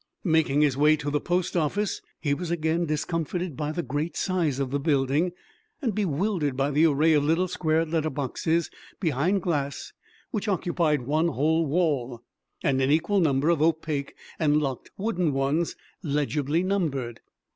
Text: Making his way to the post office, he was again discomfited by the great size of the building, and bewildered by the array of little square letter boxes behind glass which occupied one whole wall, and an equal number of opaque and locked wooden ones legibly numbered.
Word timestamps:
Making 0.23 0.61
his 0.61 0.75
way 0.75 0.95
to 0.95 1.11
the 1.11 1.21
post 1.21 1.55
office, 1.55 2.01
he 2.19 2.33
was 2.33 2.49
again 2.49 2.87
discomfited 2.87 3.55
by 3.55 3.71
the 3.71 3.83
great 3.83 4.17
size 4.17 4.57
of 4.57 4.71
the 4.71 4.79
building, 4.79 5.31
and 5.79 5.93
bewildered 5.93 6.57
by 6.57 6.71
the 6.71 6.87
array 6.87 7.13
of 7.13 7.23
little 7.23 7.47
square 7.47 7.85
letter 7.85 8.09
boxes 8.09 8.71
behind 8.99 9.43
glass 9.43 9.93
which 10.31 10.47
occupied 10.47 11.03
one 11.03 11.27
whole 11.27 11.67
wall, 11.67 12.23
and 12.63 12.81
an 12.81 12.89
equal 12.89 13.19
number 13.19 13.49
of 13.51 13.61
opaque 13.61 14.15
and 14.39 14.57
locked 14.59 14.89
wooden 14.97 15.33
ones 15.33 15.75
legibly 16.01 16.63
numbered. 16.63 17.19